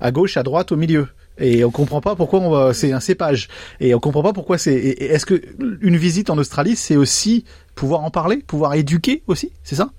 à 0.00 0.10
gauche, 0.10 0.36
à 0.36 0.42
droite, 0.42 0.72
au 0.72 0.76
milieu. 0.76 1.08
Et 1.40 1.64
on 1.64 1.70
comprend 1.70 2.00
pas 2.00 2.16
pourquoi 2.16 2.40
on 2.40 2.50
va, 2.50 2.74
c'est 2.74 2.92
un 2.92 3.00
cépage. 3.00 3.48
Et 3.80 3.94
on 3.94 4.00
comprend 4.00 4.22
pas 4.22 4.32
pourquoi 4.32 4.58
c'est, 4.58 4.74
est-ce 4.74 5.24
que 5.24 5.40
une 5.80 5.96
visite 5.96 6.30
en 6.30 6.38
Australie, 6.38 6.74
c'est 6.74 6.96
aussi 6.96 7.44
pouvoir 7.78 8.02
en 8.02 8.10
parler, 8.10 8.38
pouvoir 8.38 8.74
éduquer 8.74 9.22
aussi, 9.28 9.52
c'est 9.62 9.76
ça? 9.76 9.92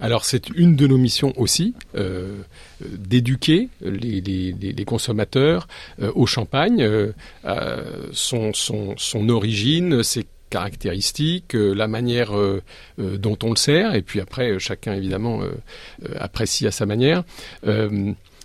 Alors 0.00 0.24
c'est 0.24 0.48
une 0.48 0.76
de 0.76 0.86
nos 0.86 0.96
missions 0.96 1.34
aussi, 1.36 1.74
euh, 1.94 2.38
d'éduquer 2.80 3.68
les, 3.82 4.84
consommateurs 4.86 5.68
euh, 6.00 6.10
au 6.14 6.24
champagne, 6.24 6.80
euh, 6.80 7.12
son, 8.12 8.52
son, 8.54 9.28
origine, 9.28 10.02
ses 10.02 10.24
caractéristiques, 10.48 11.52
la 11.52 11.86
manière 11.86 12.32
dont 12.96 13.38
on 13.42 13.50
le 13.50 13.56
sert, 13.56 13.94
et 13.94 14.00
puis 14.00 14.20
après 14.20 14.58
chacun 14.58 14.94
évidemment 14.94 15.42
apprécie 16.18 16.66
à 16.66 16.70
sa 16.70 16.86
manière. 16.86 17.24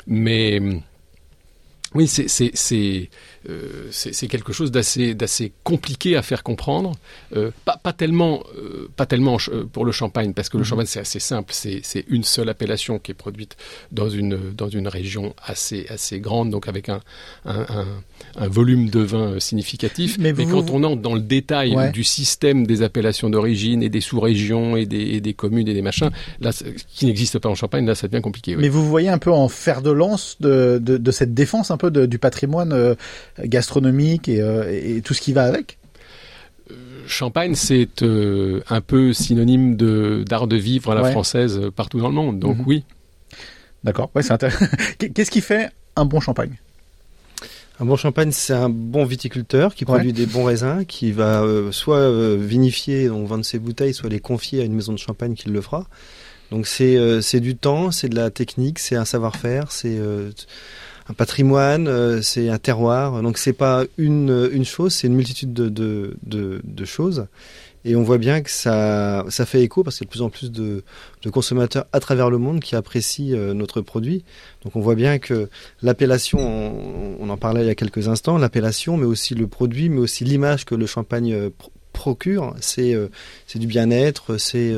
Mais 0.06 0.60
oui, 1.96 2.08
c'est 2.08 2.28
c'est 2.28 2.52
c'est 2.54 3.10
euh, 3.50 3.88
c'est 3.92 4.14
c'est 4.14 4.28
quelque 4.28 4.54
chose 4.54 4.72
d'assez 4.72 5.14
d'assez 5.16 5.52
compliqué 5.64 6.16
à 6.16 6.22
faire 6.22 6.44
comprendre. 6.44 6.94
Euh, 7.36 7.52
pas 7.66 7.78
pas 7.78 7.94
tellement 7.94 8.44
euh, 8.58 8.88
pas 8.96 9.06
tellement 9.06 9.38
euh, 9.50 9.66
pour 9.66 9.86
le 9.86 9.92
champagne 9.92 10.34
parce 10.34 10.50
que 10.50 10.58
le 10.58 10.64
Mhm. 10.64 10.68
champagne 10.70 10.86
c'est 10.88 11.00
assez 11.02 11.20
simple. 11.20 11.52
C'est 11.54 11.82
c'est 11.84 12.06
une 12.08 12.24
seule 12.24 12.50
appellation 12.50 13.00
qui 13.00 13.12
est 13.12 13.16
produite 13.16 13.56
dans 13.92 14.10
une 14.10 14.38
dans 14.54 14.70
une 14.70 14.88
région 14.88 15.34
assez 15.46 15.86
assez 15.90 16.20
grande 16.20 16.50
donc 16.50 16.68
avec 16.68 16.90
un 16.90 17.02
un, 17.46 17.62
un, 17.70 17.88
un 18.38 18.48
volume 18.48 18.90
de 18.90 19.00
vin 19.02 19.34
euh, 19.34 19.40
significatif. 19.40 20.18
Mais 20.20 20.34
Mais, 20.34 20.44
vous- 20.46 20.52
quand 20.52 20.70
on 20.72 20.84
entre 20.84 21.02
dans 21.02 21.14
le 21.14 21.20
détail 21.22 21.76
Ouais. 21.76 21.92
du 21.92 22.04
système 22.04 22.66
des 22.68 22.82
appellations 22.82 23.30
d'origine 23.30 23.82
et 23.84 23.90
des 23.90 24.02
sous-régions 24.02 24.76
et 24.78 24.86
des, 24.86 25.02
et 25.02 25.22
des 25.22 25.34
communes 25.34 25.68
et 25.68 25.74
des 25.74 25.82
machins, 25.82 26.12
là 26.40 26.52
qui 26.94 27.06
n'existe 27.06 27.40
pas 27.40 27.50
en 27.50 27.56
Champagne, 27.56 27.86
là 27.86 27.96
ça 27.96 28.08
devient 28.08 28.22
compliqué. 28.22 28.56
oui. 28.56 28.62
Mais 28.62 28.70
vous 28.70 28.88
voyez 28.88 29.10
un 29.10 29.18
peu 29.18 29.32
en 29.32 29.48
fer 29.48 29.82
de 29.82 29.92
lance 29.92 30.38
de, 30.40 30.80
de, 30.82 30.98
de 30.98 31.12
cette 31.12 31.34
défense 31.34 31.72
un 31.72 31.78
peu 31.78 31.83
de- 31.90 32.06
du 32.06 32.20
patrimoine 32.20 32.74
euh, 32.74 32.96
gastronomique 33.44 34.28
et, 34.30 34.42
euh, 34.42 34.64
et 34.72 35.02
tout 35.02 35.14
ce 35.14 35.22
qui 35.22 35.34
va 35.34 35.44
avec. 35.44 35.78
Champagne, 37.06 37.54
c'est 37.56 38.02
euh, 38.02 38.62
un 38.70 38.80
peu 38.82 39.12
synonyme 39.12 39.76
de 39.76 40.24
d'art 40.28 40.48
de 40.48 40.56
vivre 40.56 40.92
à 40.92 40.96
la 40.96 41.02
Ouais. 41.04 41.12
française 41.12 41.60
euh, 41.62 41.70
partout 41.72 42.00
dans 42.00 42.08
le 42.08 42.14
monde. 42.16 42.40
Donc 42.40 42.60
Mhm. 42.60 42.64
oui. 42.66 42.84
D'accord. 43.84 44.10
Ouais, 44.16 44.24
c'est 44.24 44.32
intéressant. 44.32 44.66
Qu'est-ce 45.14 45.30
qui 45.32 45.42
fait 45.42 45.70
un 45.98 46.06
bon 46.06 46.22
champagne? 46.22 46.56
Un 47.82 47.86
bon 47.86 47.98
champagne, 47.98 48.32
c'est 48.32 48.54
un 48.54 48.70
bon 48.70 49.04
viticulteur 49.04 49.76
qui 49.76 49.84
Ouais. 49.84 49.96
produit 49.96 50.14
des 50.14 50.26
bons 50.26 50.46
raisins, 50.46 50.86
qui 50.88 51.12
va 51.12 51.42
euh, 51.44 51.72
soit 51.74 51.98
euh, 51.98 52.38
vinifier, 52.40 53.10
donc 53.10 53.28
vendre 53.28 53.44
ses 53.44 53.60
bouteilles, 53.60 53.94
soit 53.94 54.10
les 54.10 54.20
confier 54.22 54.62
à 54.62 54.64
une 54.64 54.74
maison 54.74 54.94
de 54.94 54.98
champagne 55.00 55.34
qui 55.34 55.50
le 55.50 55.60
fera. 55.60 55.86
Donc 56.52 56.68
c'est 56.68 56.96
euh, 56.96 57.20
c'est 57.20 57.42
du 57.42 57.58
temps, 57.58 57.92
c'est 57.92 58.08
de 58.08 58.16
la 58.16 58.30
technique, 58.30 58.80
c'est 58.80 58.96
un 58.96 59.06
savoir-faire, 59.06 59.72
c'est 59.74 59.98
euh, 59.98 60.30
un 61.10 61.14
patrimoine, 61.14 61.88
euh, 61.88 62.22
c'est 62.22 62.50
un 62.50 62.58
terroir. 62.58 63.22
Donc 63.22 63.38
c'est 63.38 63.54
pas 63.54 63.84
une 63.98 64.66
chose, 64.66 64.94
c'est 64.94 65.08
une 65.08 65.16
multitude 65.16 65.54
de 65.54 66.86
choses. 66.86 67.28
Et 67.86 67.96
on 67.96 68.04
voit 68.04 68.18
bien 68.18 68.42
que 68.42 68.50
ça, 68.50 69.26
fait 69.46 69.62
écho 69.62 69.84
parce 69.84 69.98
qu'il 69.98 70.06
y 70.06 70.08
a 70.08 70.10
de 70.10 70.12
plus 70.12 70.22
en 70.22 70.30
plus 70.30 70.52
de, 70.52 70.84
consommateurs 71.32 71.86
à 71.92 72.00
travers 72.00 72.30
le 72.30 72.38
monde 72.38 72.62
qui 72.62 72.76
apprécient 72.76 73.36
euh, 73.38 73.54
notre 73.54 73.82
produit. 73.82 74.24
Donc 74.64 74.76
on 74.76 74.80
voit 74.80 74.96
bien 74.96 75.20
que 75.20 75.50
l'appellation, 75.82 76.40
on, 77.20 77.30
en 77.30 77.38
parlait 77.38 77.62
il 77.62 77.68
y 77.68 77.72
a 77.72 77.76
quelques 77.76 78.08
instants, 78.08 78.38
l'appellation, 78.38 78.96
mais 78.96 79.06
aussi 79.06 79.36
le 79.36 79.48
produit, 79.48 79.90
mais 79.90 80.00
aussi 80.00 80.24
l'image 80.24 80.66
que 80.66 80.76
le 80.76 80.86
champagne 80.86 81.34
euh, 81.34 81.50
procure, 81.92 82.56
c'est 82.60 82.96
du 83.56 83.68
bien-être, 83.68 84.38
c'est 84.38 84.74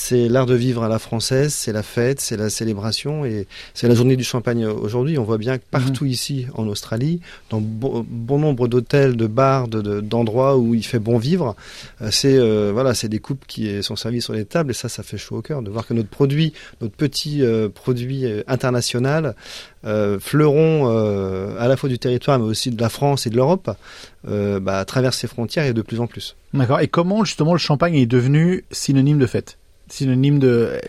c'est 0.00 0.30
l'art 0.30 0.46
de 0.46 0.54
vivre 0.54 0.82
à 0.82 0.88
la 0.88 0.98
française, 0.98 1.52
c'est 1.52 1.72
la 1.72 1.82
fête, 1.82 2.22
c'est 2.22 2.38
la 2.38 2.48
célébration 2.48 3.26
et 3.26 3.46
c'est 3.74 3.86
la 3.86 3.94
journée 3.94 4.16
du 4.16 4.24
champagne 4.24 4.64
aujourd'hui. 4.64 5.18
On 5.18 5.24
voit 5.24 5.36
bien 5.36 5.58
que 5.58 5.62
partout 5.70 6.04
mhm. 6.04 6.10
ici 6.10 6.46
en 6.54 6.66
Australie, 6.68 7.20
dans 7.50 7.60
bon, 7.60 8.04
bon 8.08 8.38
nombre 8.38 8.66
d'hôtels, 8.66 9.14
de 9.14 9.26
bars, 9.26 9.68
d'endroits 9.68 10.56
où 10.56 10.74
il 10.74 10.86
fait 10.86 10.98
bon 10.98 11.18
vivre, 11.18 11.54
euh, 12.00 12.08
c'est 12.10 12.38
voilà, 12.72 12.94
c'est 12.94 13.10
des 13.10 13.18
coupes 13.18 13.44
qui 13.46 13.82
sont 13.82 13.94
servies 13.94 14.22
sur 14.22 14.32
les 14.32 14.46
tables 14.46 14.70
et 14.70 14.74
ça, 14.74 14.88
ça 14.88 15.02
fait 15.02 15.18
chaud 15.18 15.36
au 15.36 15.42
cœur 15.42 15.60
de 15.60 15.70
voir 15.70 15.86
que 15.86 15.92
notre 15.92 16.08
produit, 16.08 16.54
notre 16.80 16.94
petit 16.94 17.42
produit 17.74 18.24
international, 18.46 19.34
fleuron 19.84 20.88
à 21.58 21.68
la 21.68 21.76
fois 21.76 21.90
du 21.90 21.98
territoire 21.98 22.38
mais 22.38 22.46
aussi 22.46 22.70
de 22.70 22.80
la 22.80 22.88
France 22.88 23.26
et 23.26 23.30
de 23.30 23.36
l'Europe, 23.36 23.70
bah, 24.24 24.84
traverse 24.86 25.18
ces 25.18 25.28
frontières 25.28 25.66
et 25.66 25.74
de 25.74 25.82
plus 25.82 26.00
en 26.00 26.06
plus. 26.06 26.36
D'accord. 26.54 26.80
Et 26.80 26.88
comment 26.88 27.22
justement 27.22 27.52
le 27.52 27.58
champagne 27.58 27.96
est 27.96 28.06
devenu 28.06 28.64
synonyme 28.72 29.18
de 29.18 29.26
fête? 29.26 29.58
Synonyme 29.92 30.38
de 30.38 30.80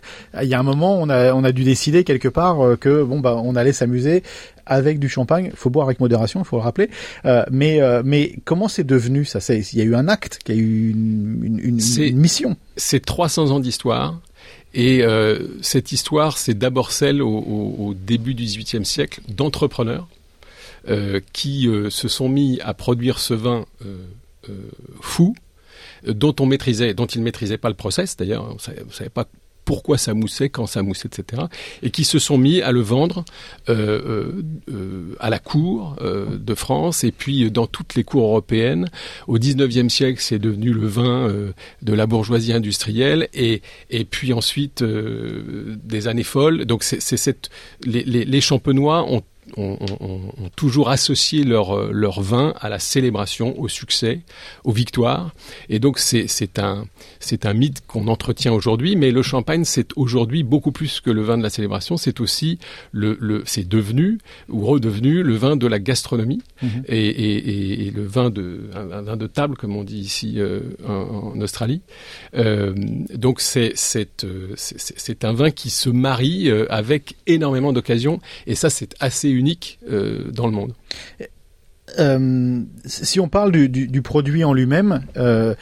il 0.42 0.48
y 0.48 0.54
a 0.54 0.60
un 0.60 0.64
moment 0.64 1.00
on 1.00 1.10
a 1.10 1.34
on 1.34 1.44
a 1.44 1.52
dû 1.52 1.64
décider 1.64 2.04
quelque 2.04 2.28
part 2.28 2.62
euh, 2.62 2.76
que 2.76 3.04
bon 3.04 3.20
bah 3.20 3.40
on 3.44 3.56
allait 3.56 3.74
s'amuser 3.74 4.24
avec 4.66 5.00
du 5.00 5.10
champagne. 5.10 5.50
Il 5.52 5.58
faut 5.58 5.70
boire 5.70 5.88
avec 5.88 6.00
modération 6.00 6.42
il 6.42 6.46
faut 6.46 6.58
le 6.58 6.64
rappeler. 6.64 6.90
Euh, 7.26 7.44
mais 7.52 7.82
euh, 7.82 8.02
mais 8.06 8.36
comment 8.46 8.68
c'est 8.68 8.84
devenu 8.86 9.26
ça? 9.26 9.40
C'est 9.40 9.60
il 9.60 9.78
y 9.78 9.82
a 9.82 9.86
eu 9.86 9.96
un 9.96 10.08
acte 10.08 10.40
il 10.48 10.56
y 10.56 10.58
a 10.58 10.62
eu 10.62 10.90
une, 10.92 11.42
une, 11.44 11.60
une, 11.60 11.80
une 11.98 12.18
mission. 12.18 12.58
c'est 12.78 13.06
300 13.06 13.52
ans 13.52 13.60
d'histoire. 13.60 14.20
Et 14.74 15.04
euh, 15.04 15.48
cette 15.62 15.92
histoire 15.92 16.38
c'est 16.38 16.54
d'abord 16.54 16.92
celle 16.92 17.22
au, 17.22 17.28
au, 17.28 17.76
au, 17.88 17.94
début 17.94 18.34
du 18.34 18.46
XVIIIe 18.46 18.86
siècle 18.86 19.22
d'entrepreneurs 19.28 20.08
qui 21.32 21.70
se 21.90 22.08
sont 22.08 22.28
mis 22.28 22.60
à 22.62 22.74
produire 22.74 23.20
ce 23.20 23.36
vin 23.36 23.66
fou 25.00 25.36
dont 26.06 26.36
on 26.40 26.46
maîtrisait, 26.46 26.94
dont 26.94 27.06
ils 27.06 27.22
maîtrisaient 27.22 27.58
pas 27.58 27.70
le 27.70 27.76
process, 27.76 28.18
d'ailleurs, 28.18 28.48
on 28.54 28.60
savait, 28.60 28.84
savait 28.92 29.10
pas 29.10 29.28
pourquoi 29.66 29.98
ça 29.98 30.14
moussait, 30.14 30.50
quand 30.50 30.66
ça 30.66 30.82
moussait, 30.82 31.08
etc. 31.08 31.44
Et 31.84 31.92
qui 31.92 32.04
se 32.04 32.20
sont 32.20 32.38
mis 32.38 32.62
à 32.62 32.72
le 32.72 32.82
vendre 32.82 33.24
euh, 33.70 34.42
euh, 34.70 35.16
à 35.20 35.30
la 35.30 35.40
cour 35.40 35.96
euh, 36.02 36.38
de 36.38 36.56
France 36.56 37.04
et 37.04 37.12
puis 37.12 37.50
dans 37.52 37.68
toutes 37.68 37.96
les 37.96 38.04
cours 38.04 38.24
européennes. 38.24 38.90
Au 39.28 39.38
19e 39.38 39.90
siècle, 39.90 40.20
c'est 40.22 40.40
devenu 40.40 40.74
le 40.74 40.88
vin 40.88 41.30
euh, 41.30 41.52
de 41.82 41.94
la 41.94 42.08
bourgeoisie 42.08 42.54
industrielle 42.54 43.28
et, 43.34 43.62
et 43.90 44.04
puis 44.04 44.34
ensuite 44.34 44.82
euh, 44.82 45.78
des 45.84 46.08
années 46.08 46.24
folles. 46.24 46.66
Donc 46.66 46.84
c'est 46.84 47.00
cette 47.00 47.50
les 47.86 48.42
champenois 48.42 49.04
ont 49.10 49.22
ont, 49.58 49.78
ont, 50.00 50.20
ont, 50.38 50.50
toujours 50.56 50.90
associé 50.90 51.44
leur, 51.44 51.92
leur 51.92 52.22
vin 52.22 52.54
à 52.60 52.70
la 52.70 52.80
célébration, 52.80 53.60
au 53.60 53.68
succès, 53.68 54.22
aux 54.64 54.72
victoires. 54.72 55.32
Et 55.70 55.80
donc 55.80 56.00
c'est 56.00 56.60
un, 56.60 56.86
un 57.44 57.54
mythe 57.54 57.86
qu'on 57.88 58.08
entretient 58.08 58.54
aujourd'hui, 58.54 58.96
mais 58.96 59.12
le 59.12 59.22
champagne, 59.22 59.64
c'est 59.66 59.90
aujourd'hui 59.96 60.44
beaucoup 60.44 60.72
plus 60.72 61.02
que 61.02 61.10
le 61.10 61.22
vin 61.22 61.38
de 61.38 61.44
la 61.44 61.50
célébration, 61.50 61.98
c'est 61.98 62.20
aussi, 62.20 62.60
le, 62.92 63.18
le 63.20 63.44
c'est 63.46 63.68
devenu 63.68 64.20
ou 64.50 64.66
redevenu 64.66 65.24
le 65.24 65.36
vin 65.36 65.56
de 65.56 65.68
la 65.68 65.80
gastronomie 65.80 66.42
mmh. 66.62 66.68
et, 66.88 67.08
et, 67.08 67.88
et, 67.88 67.92
le 67.92 68.06
vin 68.06 68.30
de, 68.30 68.70
un, 68.76 68.92
un, 68.92 69.02
vin 69.02 69.18
de 69.18 69.28
table, 69.28 69.56
comme 69.58 69.76
on 69.76 69.84
dit 69.84 70.00
ici 70.00 70.36
euh, 70.38 70.62
en, 70.88 71.34
en, 71.36 71.42
Australie. 71.42 71.82
Euh, 72.36 72.74
donc 73.14 73.42
c'est 73.42 73.74
un 75.24 75.34
vin 75.34 75.52
qui 75.52 75.70
se 75.70 75.90
marie 75.90 76.50
euh, 76.50 76.66
avec 76.70 77.16
énormément 77.28 77.74
d'occasions, 77.74 78.20
et 78.48 78.56
ça 78.56 78.70
c'est 78.70 78.96
assez 79.00 79.30
unique 79.32 79.80
euh, 79.90 80.32
dans 80.32 80.46
le 80.46 80.54
monde. 80.54 80.74
Euh, 82.00 82.62
si 82.86 83.20
on 83.20 83.28
parle 83.28 83.52
du, 83.52 83.70
du, 83.70 83.88
du 83.88 84.02
produit 84.02 84.44
en 84.44 84.54
lui-même, 84.54 85.02
euh, 85.18 85.56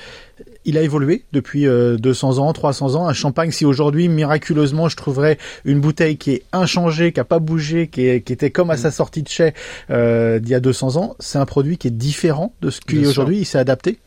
il 0.65 0.77
a 0.77 0.81
évolué 0.81 1.23
depuis 1.31 1.67
euh, 1.67 1.97
200 1.97 2.37
ans, 2.39 2.53
300 2.53 2.95
ans. 2.95 3.07
Un 3.07 3.13
champagne, 3.13 3.51
si 3.51 3.65
aujourd'hui, 3.65 4.07
miraculeusement, 4.07 4.89
je 4.89 4.95
trouverais 4.95 5.37
une 5.65 5.79
bouteille 5.79 6.17
qui 6.17 6.31
est 6.31 6.43
inchangée, 6.51 7.11
qui 7.11 7.19
a 7.19 7.23
pas 7.23 7.39
bougé, 7.39 7.87
qui, 7.87 8.07
est, 8.07 8.21
qui 8.21 8.33
était 8.33 8.51
comme 8.51 8.69
à 8.69 8.77
sa 8.77 8.91
sortie 8.91 9.23
de 9.23 9.27
chez 9.27 9.53
euh, 9.89 10.39
d'il 10.39 10.51
y 10.51 10.55
a 10.55 10.59
200 10.59 10.97
ans, 10.97 11.15
c'est 11.19 11.37
un 11.37 11.45
produit 11.45 11.77
qui 11.77 11.87
est 11.87 11.91
différent 11.91 12.53
de 12.61 12.69
ce 12.69 12.81
qu'il 12.81 13.03
est 13.03 13.07
aujourd'hui. 13.07 13.39
Il 13.39 13.45
s'est 13.45 13.57
adapté. 13.57 13.99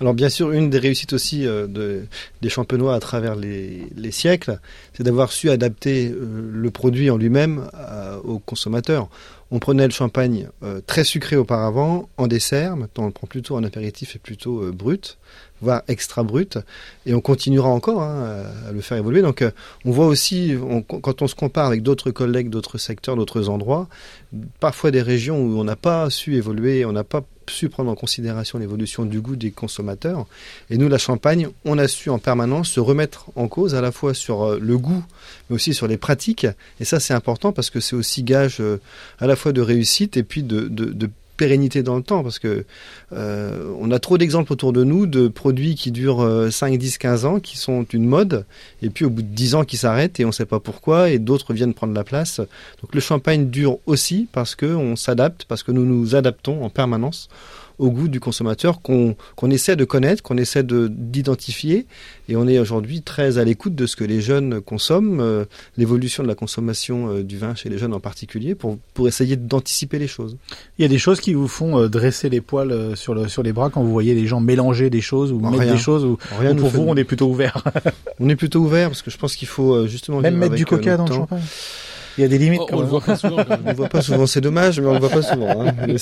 Alors 0.00 0.14
bien 0.14 0.28
sûr, 0.28 0.52
une 0.52 0.70
des 0.70 0.78
réussites 0.78 1.12
aussi 1.12 1.46
euh, 1.46 1.66
de, 1.66 2.06
des 2.40 2.48
champenois 2.48 2.94
à 2.94 3.00
travers 3.00 3.36
les, 3.36 3.86
les 3.96 4.10
siècles, 4.10 4.60
c'est 4.94 5.02
d'avoir 5.02 5.30
su 5.30 5.50
adapter 5.50 6.10
euh, 6.10 6.50
le 6.52 6.70
produit 6.70 7.10
en 7.10 7.18
lui-même 7.18 7.68
euh, 7.74 8.18
aux 8.24 8.38
consommateurs. 8.38 9.08
On 9.50 9.60
prenait 9.60 9.86
le 9.86 9.92
champagne 9.92 10.48
euh, 10.62 10.80
très 10.86 11.04
sucré 11.04 11.36
auparavant, 11.36 12.08
en 12.18 12.26
dessert, 12.26 12.76
maintenant 12.76 13.04
on 13.04 13.06
le 13.06 13.12
prend 13.12 13.26
plutôt 13.26 13.56
en 13.56 13.64
apéritif 13.64 14.14
et 14.14 14.18
plutôt 14.18 14.62
euh, 14.62 14.72
brut, 14.72 15.16
voire 15.60 15.82
extra 15.88 16.22
brut, 16.22 16.58
et 17.06 17.14
on 17.14 17.20
continuera 17.20 17.68
encore 17.68 18.02
hein, 18.02 18.44
à 18.68 18.72
le 18.72 18.80
faire 18.80 18.98
évoluer. 18.98 19.22
Donc 19.22 19.44
on 19.84 19.90
voit 19.90 20.06
aussi, 20.06 20.54
quand 21.02 21.22
on 21.22 21.26
se 21.26 21.34
compare 21.34 21.66
avec 21.66 21.82
d'autres 21.82 22.10
collègues, 22.10 22.50
d'autres 22.50 22.78
secteurs, 22.78 23.16
d'autres 23.16 23.48
endroits, 23.48 23.88
parfois 24.60 24.90
des 24.90 25.02
régions 25.02 25.40
où 25.40 25.58
on 25.58 25.64
n'a 25.64 25.76
pas 25.76 26.10
su 26.10 26.36
évoluer, 26.36 26.84
on 26.84 26.92
n'a 26.92 27.04
pas 27.04 27.22
su 27.48 27.70
prendre 27.70 27.90
en 27.90 27.94
considération 27.94 28.58
l'évolution 28.58 29.06
du 29.06 29.22
goût 29.22 29.34
des 29.34 29.50
consommateurs. 29.50 30.26
Et 30.68 30.76
nous, 30.76 30.88
la 30.88 30.98
Champagne, 30.98 31.48
on 31.64 31.78
a 31.78 31.88
su 31.88 32.10
en 32.10 32.18
permanence 32.18 32.68
se 32.68 32.80
remettre 32.80 33.30
en 33.36 33.48
cause 33.48 33.74
à 33.74 33.80
la 33.80 33.90
fois 33.90 34.12
sur 34.12 34.58
le 34.58 34.78
goût, 34.78 35.02
mais 35.48 35.56
aussi 35.56 35.72
sur 35.72 35.86
les 35.86 35.96
pratiques. 35.96 36.46
Et 36.78 36.84
ça, 36.84 37.00
c'est 37.00 37.14
important 37.14 37.52
parce 37.52 37.70
que 37.70 37.80
c'est 37.80 37.96
aussi 37.96 38.22
gage 38.22 38.62
à 39.18 39.26
la 39.26 39.34
fois 39.34 39.52
de 39.52 39.62
réussite 39.62 40.18
et 40.18 40.22
puis 40.22 40.42
de 40.42 41.10
pérennité 41.38 41.82
dans 41.82 41.96
le 41.96 42.02
temps 42.02 42.22
parce 42.22 42.38
que 42.38 42.66
euh, 43.14 43.72
on 43.80 43.90
a 43.90 43.98
trop 43.98 44.18
d'exemples 44.18 44.52
autour 44.52 44.74
de 44.74 44.84
nous 44.84 45.06
de 45.06 45.28
produits 45.28 45.74
qui 45.74 45.90
durent 45.90 46.20
euh, 46.20 46.50
5, 46.50 46.76
10, 46.76 46.98
15 46.98 47.24
ans, 47.24 47.40
qui 47.40 47.56
sont 47.56 47.84
une 47.84 48.04
mode, 48.04 48.44
et 48.82 48.90
puis 48.90 49.06
au 49.06 49.10
bout 49.10 49.22
de 49.22 49.28
10 49.28 49.54
ans 49.54 49.64
qui 49.64 49.78
s'arrêtent 49.78 50.20
et 50.20 50.26
on 50.26 50.28
ne 50.28 50.32
sait 50.32 50.44
pas 50.44 50.60
pourquoi, 50.60 51.08
et 51.08 51.18
d'autres 51.18 51.54
viennent 51.54 51.72
prendre 51.72 51.94
la 51.94 52.04
place. 52.04 52.40
Donc 52.82 52.94
le 52.94 53.00
champagne 53.00 53.48
dure 53.48 53.78
aussi 53.86 54.28
parce 54.30 54.54
qu'on 54.54 54.96
s'adapte, 54.96 55.46
parce 55.46 55.62
que 55.62 55.72
nous 55.72 55.86
nous 55.86 56.14
adaptons 56.14 56.62
en 56.62 56.68
permanence 56.68 57.28
au 57.78 57.90
goût 57.90 58.08
du 58.08 58.20
consommateur 58.20 58.82
qu'on 58.82 59.16
qu 59.36 59.50
essaie 59.50 59.76
de 59.76 59.84
connaître, 59.84 60.22
qu'on 60.22 60.36
essaie 60.36 60.62
d'identifier. 60.62 61.86
Et 62.28 62.36
on 62.36 62.46
est 62.46 62.58
aujourd'hui 62.58 63.02
très 63.02 63.38
à 63.38 63.44
l'écoute 63.44 63.74
de 63.74 63.86
ce 63.86 63.96
que 63.96 64.04
les 64.04 64.20
jeunes 64.20 64.60
consomment, 64.60 65.20
euh, 65.20 65.44
l'évolution 65.76 66.22
de 66.22 66.28
la 66.28 66.34
consommation 66.34 67.10
euh, 67.10 67.22
du 67.22 67.38
vin 67.38 67.54
chez 67.54 67.68
les 67.68 67.78
jeunes 67.78 67.94
en 67.94 68.00
particulier, 68.00 68.54
pour, 68.54 68.78
pour 68.94 69.08
essayer 69.08 69.36
d'anticiper 69.36 69.98
les 69.98 70.08
choses. 70.08 70.36
Il 70.78 70.82
y 70.82 70.84
a 70.84 70.88
des 70.88 70.98
choses 70.98 71.20
qui 71.20 71.34
vous 71.34 71.48
font 71.48 71.78
euh, 71.78 71.88
dresser 71.88 72.28
les 72.28 72.40
poils 72.40 72.96
sur, 72.96 73.14
le, 73.14 73.28
sur 73.28 73.42
les 73.42 73.52
bras 73.52 73.70
quand 73.70 73.82
vous 73.82 73.92
voyez 73.92 74.14
les 74.14 74.26
gens 74.26 74.40
mélanger 74.40 74.90
des 74.90 75.00
choses 75.00 75.32
ou 75.32 75.38
Rien. 75.38 75.50
mettre 75.50 75.72
des 75.72 75.78
choses, 75.78 76.04
ou, 76.04 76.18
Rien 76.38 76.52
ou 76.52 76.60
pour 76.60 76.68
vous 76.68 76.84
on 76.86 76.96
est 76.96 77.04
plutôt 77.04 77.28
ouvert. 77.28 77.62
On 78.20 78.28
est 78.28 78.36
plutôt 78.36 78.60
ouvert 78.60 78.88
parce 78.88 79.02
que 79.02 79.12
je 79.12 79.16
pense 79.16 79.36
qu'il 79.36 79.46
faut 79.46 79.86
justement 79.86 80.20
Même 80.20 80.36
mettre 80.36 80.54
du 80.56 80.62
avec, 80.62 80.68
coca 80.68 80.96
dans 80.96 81.06
le 81.06 81.12
champagne. 81.14 81.42
Il 82.18 82.22
y 82.22 82.24
a 82.24 82.28
des 82.28 82.38
limites 82.38 82.60
Oh, 82.62 82.66
quand 82.68 82.76
on 82.76 82.80
le 82.80 82.84
même. 82.86 82.90
voit 82.90 83.00
pas 83.00 83.16
souvent. 83.16 83.36
quand 83.44 83.56
On 83.64 83.68
le 83.68 83.74
voit 83.74 83.88
pas 83.88 84.02
souvent, 84.02 84.26
c'est 84.26 84.40
dommage, 84.40 84.80
mais 84.80 84.86
on 84.88 84.92
le 84.94 84.98
voit 84.98 85.08
pas 85.08 85.22
souvent. 85.22 85.62
Hein. 85.66 85.72
Mais 85.86 85.94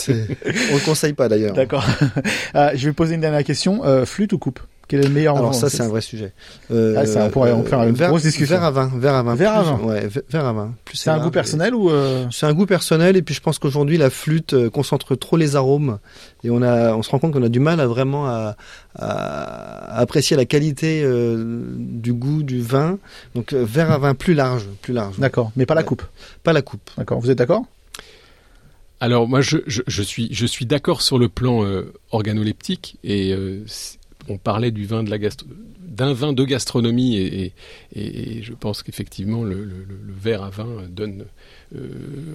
on 0.73 0.75
le 0.75 0.85
conseille 0.85 1.13
pas 1.13 1.29
d'ailleurs. 1.29 1.55
D'accord. 1.55 1.87
Euh, 2.55 2.71
je 2.75 2.87
vais 2.89 2.95
poser 2.95 3.15
une 3.17 3.21
dernière 3.21 3.45
question. 3.45 3.85
Euh, 3.85 4.07
flûte 4.07 4.33
ou 4.33 4.39
coupe? 4.39 4.61
Quel 4.89 5.01
est 5.01 5.09
le 5.09 5.11
meilleur 5.15 5.37
Alors 5.37 5.53
ça 5.53 5.69
c'est 5.69 5.83
un 5.83 5.89
vrai 5.89 6.01
sujet. 6.01 6.33
Euh, 6.71 6.95
Ah, 6.97 7.07
ça, 7.07 7.25
on 7.25 7.31
pourrait 7.31 7.51
en 7.51 7.65
faire 7.65 7.83
une 7.83 7.95
verre- 7.97 8.11
grosse 8.11 8.23
discussion. 8.23 8.55
Verre 8.57 8.65
à 8.65 8.71
vin, 8.71 8.91
verre 8.97 9.15
à 9.15 9.23
vin, 9.25 9.35
Verre 9.35 9.57
à 9.57 9.63
vin. 9.65 9.81
Ouais, 9.81 10.07
ve- 10.07 10.23
verre 10.31 10.45
à 10.47 10.53
vin. 10.53 10.75
C'est 10.95 11.11
un 11.11 11.19
goût 11.19 11.27
et- 11.29 11.33
personnel 11.33 11.75
ou 11.75 11.91
euh... 11.91 12.27
C'est 12.31 12.47
un 12.47 12.53
goût 12.55 12.67
personnel 12.67 13.17
et 13.17 13.23
puis 13.23 13.35
je 13.35 13.41
pense 13.41 13.59
qu'aujourd'hui 13.59 13.97
la 13.99 14.11
flûte 14.11 14.53
euh, 14.55 14.71
concentre 14.71 15.17
trop 15.17 15.37
les 15.37 15.57
arômes 15.57 15.99
et 16.45 16.51
on 16.51 16.63
a, 16.63 16.95
on 16.95 17.03
se 17.03 17.11
rend 17.11 17.19
compte 17.19 17.33
qu'on 17.33 17.43
a 17.43 17.49
du 17.49 17.59
mal 17.59 17.81
à 17.81 17.87
vraiment 17.89 18.27
à, 18.29 18.55
apprécier 19.99 20.37
la 20.37 20.45
qualité 20.45 21.03
euh, 21.05 21.65
du 21.77 22.13
goût 22.13 22.43
du 22.45 22.61
vin. 22.63 22.99
Donc 23.35 23.53
euh, 23.53 23.65
verre 23.69 23.91
à 23.91 23.99
vin 23.99 24.15
plus 24.15 24.35
large, 24.35 24.67
plus 24.83 24.95
large. 24.95 25.19
D'accord, 25.19 25.51
mais 25.57 25.67
pas 25.67 25.75
la 25.75 25.81
Ouais. 25.81 25.87
coupe. 25.87 26.03
Pas 26.45 26.53
la 26.53 26.63
coupe. 26.63 26.91
D'accord. 26.97 27.21
Vous 27.21 27.31
êtes 27.31 27.39
d'accord? 27.39 27.65
Alors 29.01 29.29
moi, 29.29 29.41
je, 29.43 29.59
je, 29.67 29.83
je 29.87 30.03
suis, 30.03 30.29
je 30.33 30.47
suis 30.47 30.65
d'accord 30.65 31.03
sur 31.03 31.19
le 31.19 31.29
plan 31.29 31.65
euh, 31.65 31.93
organoleptique 32.13 32.97
et 33.05 33.33
euh, 33.35 33.63
on 34.29 34.39
parlait 34.39 34.71
du 34.71 34.87
vin 34.87 35.03
de 35.03 35.11
la 35.11 35.19
gastro 35.19 35.47
d'un 35.87 36.13
vin 36.13 36.35
de 36.35 36.45
gastronomie 36.45 37.17
et, 37.17 37.53
et, 37.95 38.39
et 38.39 38.43
je 38.43 38.53
pense 38.53 38.83
qu'effectivement 38.83 39.43
le, 39.45 39.55
le, 39.55 39.65
le- 39.65 39.99
le 40.07 40.13
verre 40.13 40.43
à 40.43 40.51
vin 40.51 40.83
donne 40.91 41.25
euh, 41.75 41.79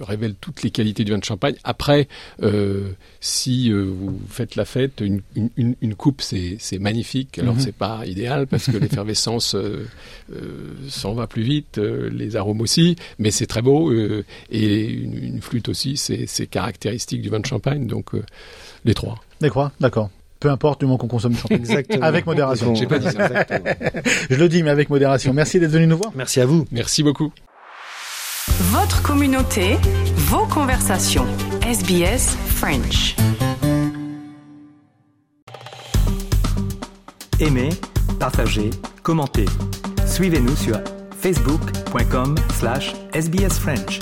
révèle 0.00 0.34
toutes 0.40 0.64
les 0.64 0.70
qualités 0.72 1.04
du 1.04 1.12
vin 1.12 1.18
de 1.18 1.24
champagne. 1.24 1.54
Après, 1.62 2.08
euh, 2.42 2.90
si 3.20 3.70
euh, 3.70 3.82
vous 3.84 4.20
faites 4.28 4.56
la 4.56 4.64
fête, 4.64 5.00
une, 5.00 5.22
une, 5.36 5.50
une- 5.56 5.76
une 5.80 5.94
coupe 5.94 6.22
c'est 6.22 6.58
magnifique. 6.80 7.38
Alors 7.38 7.54
Mhm. 7.54 7.60
c'est 7.60 7.74
pas 7.76 8.04
idéal 8.04 8.48
parce 8.48 8.66
que 8.68 8.76
l'effervescence 8.78 9.54
s'en 10.88 11.14
va 11.14 11.26
plus 11.26 11.42
vite, 11.42 11.78
les 11.78 12.34
arômes 12.36 12.60
aussi, 12.62 12.96
mais 13.20 13.30
c'est 13.30 13.46
très 13.46 13.62
beau 13.62 13.92
et 14.50 14.84
une, 14.88 15.22
une 15.22 15.40
flûte 15.42 15.68
aussi, 15.68 15.96
c'est 15.96 16.46
caractéristique 16.48 17.22
du 17.22 17.28
vin 17.28 17.38
de 17.40 17.46
champagne. 17.46 17.86
Donc 17.86 18.10
les 18.84 18.94
trois. 18.94 19.20
D'accord. 19.40 19.70
D'accord. 19.80 20.10
Peu 20.42 20.50
importe 20.50 20.80
du 20.80 20.86
moment 20.86 20.98
qu'on 20.98 21.06
consomme 21.06 21.32
du 21.32 21.38
champagne. 21.38 21.58
Exactement. 21.58 22.04
Avec 22.04 22.26
modération. 22.26 22.74
J'ai 22.74 22.86
pas 22.86 22.98
dit 22.98 23.08
ça. 23.08 23.26
Exactement. 23.26 23.74
Je 24.28 24.36
le 24.36 24.48
dis, 24.48 24.62
mais 24.64 24.70
avec 24.70 24.90
modération. 24.90 25.32
Merci 25.32 25.60
d'être 25.60 25.70
venu 25.70 25.86
nous 25.86 25.96
voir. 25.96 26.10
Merci 26.16 26.40
à 26.40 26.46
vous. 26.46 26.66
Merci 26.72 27.04
beaucoup. 27.04 27.32
Votre 28.72 29.02
communauté, 29.02 29.76
vos 30.16 30.44
conversations. 30.46 31.26
SBS 31.64 32.36
French. 32.48 33.14
Aimez, 37.38 37.70
partagez, 38.18 38.70
commentez. 39.04 39.46
Suivez-nous 40.06 40.56
sur 40.56 40.80
facebook.com 41.20 42.34
slash 42.58 42.94
sbsfrench. 43.14 44.00